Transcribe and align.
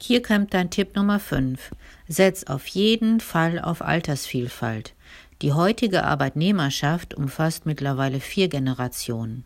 Hier 0.00 0.22
kommt 0.22 0.54
dein 0.54 0.70
Tipp 0.70 0.94
Nummer 0.94 1.18
5. 1.18 1.72
Setz 2.06 2.44
auf 2.44 2.68
jeden 2.68 3.18
Fall 3.18 3.58
auf 3.58 3.82
Altersvielfalt. 3.82 4.94
Die 5.42 5.52
heutige 5.52 6.04
Arbeitnehmerschaft 6.04 7.14
umfasst 7.14 7.66
mittlerweile 7.66 8.20
vier 8.20 8.48
Generationen. 8.48 9.44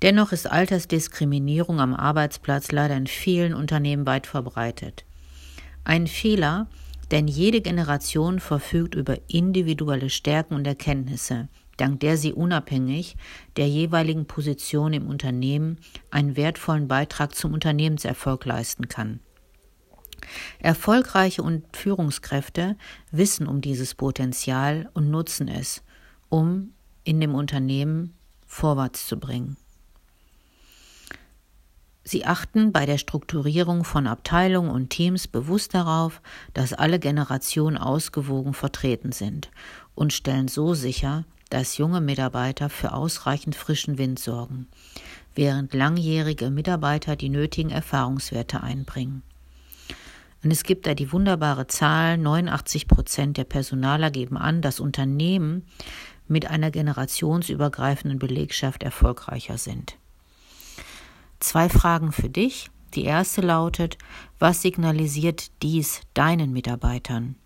Dennoch 0.00 0.30
ist 0.30 0.48
Altersdiskriminierung 0.48 1.80
am 1.80 1.92
Arbeitsplatz 1.92 2.70
leider 2.70 2.96
in 2.96 3.08
vielen 3.08 3.52
Unternehmen 3.52 4.06
weit 4.06 4.28
verbreitet. 4.28 5.04
Ein 5.82 6.06
Fehler, 6.06 6.68
denn 7.10 7.26
jede 7.26 7.60
Generation 7.60 8.38
verfügt 8.38 8.94
über 8.94 9.16
individuelle 9.26 10.08
Stärken 10.08 10.54
und 10.54 10.68
Erkenntnisse, 10.68 11.48
dank 11.78 11.98
der 11.98 12.16
sie 12.16 12.32
unabhängig 12.32 13.16
der 13.56 13.68
jeweiligen 13.68 14.26
Position 14.26 14.92
im 14.92 15.08
Unternehmen 15.08 15.78
einen 16.12 16.36
wertvollen 16.36 16.86
Beitrag 16.86 17.34
zum 17.34 17.54
Unternehmenserfolg 17.54 18.44
leisten 18.44 18.88
kann. 18.88 19.18
Erfolgreiche 20.58 21.42
und 21.42 21.64
Führungskräfte 21.76 22.76
wissen 23.10 23.46
um 23.46 23.60
dieses 23.60 23.94
Potenzial 23.94 24.90
und 24.94 25.10
nutzen 25.10 25.48
es, 25.48 25.82
um 26.28 26.72
in 27.04 27.20
dem 27.20 27.34
Unternehmen 27.34 28.14
vorwärts 28.46 29.06
zu 29.06 29.18
bringen. 29.18 29.56
Sie 32.04 32.24
achten 32.24 32.72
bei 32.72 32.86
der 32.86 32.96
Strukturierung 32.96 33.84
von 33.84 34.06
Abteilungen 34.06 34.70
und 34.70 34.88
Teams 34.88 35.28
bewusst 35.28 35.74
darauf, 35.74 36.22
dass 36.54 36.72
alle 36.72 36.98
Generationen 36.98 37.76
ausgewogen 37.76 38.54
vertreten 38.54 39.12
sind 39.12 39.50
und 39.94 40.14
stellen 40.14 40.48
so 40.48 40.72
sicher, 40.72 41.26
dass 41.50 41.76
junge 41.76 42.00
Mitarbeiter 42.00 42.70
für 42.70 42.92
ausreichend 42.92 43.54
frischen 43.54 43.98
Wind 43.98 44.18
sorgen, 44.18 44.68
während 45.34 45.74
langjährige 45.74 46.48
Mitarbeiter 46.48 47.14
die 47.14 47.28
nötigen 47.28 47.70
Erfahrungswerte 47.70 48.62
einbringen. 48.62 49.22
Und 50.48 50.52
es 50.52 50.62
gibt 50.62 50.86
da 50.86 50.94
die 50.94 51.12
wunderbare 51.12 51.66
Zahl, 51.66 52.16
89 52.16 52.88
Prozent 52.88 53.36
der 53.36 53.44
Personaler 53.44 54.10
geben 54.10 54.38
an, 54.38 54.62
dass 54.62 54.80
Unternehmen 54.80 55.66
mit 56.26 56.46
einer 56.46 56.70
generationsübergreifenden 56.70 58.18
Belegschaft 58.18 58.82
erfolgreicher 58.82 59.58
sind. 59.58 59.98
Zwei 61.38 61.68
Fragen 61.68 62.12
für 62.12 62.30
dich. 62.30 62.70
Die 62.94 63.04
erste 63.04 63.42
lautet, 63.42 63.98
was 64.38 64.62
signalisiert 64.62 65.50
dies 65.62 66.00
deinen 66.14 66.54
Mitarbeitern? 66.54 67.36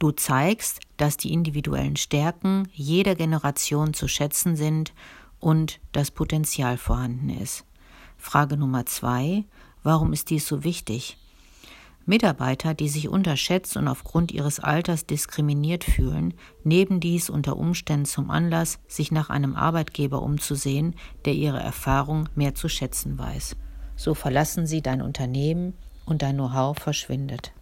Du 0.00 0.10
zeigst, 0.10 0.80
dass 0.96 1.16
die 1.16 1.32
individuellen 1.32 1.94
Stärken 1.94 2.66
jeder 2.72 3.14
Generation 3.14 3.94
zu 3.94 4.08
schätzen 4.08 4.56
sind 4.56 4.94
und 5.38 5.78
das 5.92 6.10
Potenzial 6.10 6.76
vorhanden 6.76 7.30
ist. 7.30 7.64
Frage 8.18 8.56
Nummer 8.56 8.84
zwei, 8.84 9.44
warum 9.84 10.12
ist 10.12 10.30
dies 10.30 10.48
so 10.48 10.64
wichtig? 10.64 11.16
Mitarbeiter, 12.06 12.74
die 12.74 12.88
sich 12.88 13.08
unterschätzt 13.08 13.76
und 13.76 13.86
aufgrund 13.86 14.32
ihres 14.32 14.58
Alters 14.58 15.06
diskriminiert 15.06 15.84
fühlen, 15.84 16.34
nehmen 16.64 17.00
dies 17.00 17.30
unter 17.30 17.56
Umständen 17.56 18.06
zum 18.06 18.30
Anlass, 18.30 18.78
sich 18.88 19.12
nach 19.12 19.30
einem 19.30 19.54
Arbeitgeber 19.54 20.22
umzusehen, 20.22 20.96
der 21.24 21.34
ihre 21.34 21.60
Erfahrung 21.60 22.28
mehr 22.34 22.54
zu 22.54 22.68
schätzen 22.68 23.18
weiß. 23.18 23.56
So 23.96 24.14
verlassen 24.14 24.66
sie 24.66 24.82
dein 24.82 25.02
Unternehmen 25.02 25.74
und 26.06 26.22
dein 26.22 26.36
Know-how 26.36 26.76
verschwindet. 26.76 27.52